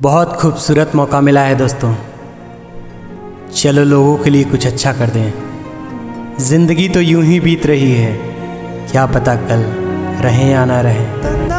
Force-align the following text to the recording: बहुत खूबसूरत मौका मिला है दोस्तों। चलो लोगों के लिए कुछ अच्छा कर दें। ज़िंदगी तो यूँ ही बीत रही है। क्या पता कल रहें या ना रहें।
बहुत 0.00 0.32
खूबसूरत 0.32 0.94
मौका 0.94 1.20
मिला 1.20 1.42
है 1.42 1.54
दोस्तों। 1.54 1.94
चलो 3.52 3.84
लोगों 3.84 4.16
के 4.18 4.30
लिए 4.30 4.44
कुछ 4.44 4.66
अच्छा 4.66 4.92
कर 4.92 5.10
दें। 5.10 6.36
ज़िंदगी 6.38 6.88
तो 6.88 7.00
यूँ 7.00 7.22
ही 7.24 7.40
बीत 7.40 7.66
रही 7.66 7.92
है। 7.92 8.12
क्या 8.90 9.06
पता 9.06 9.34
कल 9.36 9.62
रहें 10.22 10.50
या 10.50 10.64
ना 10.64 10.80
रहें। 10.80 11.55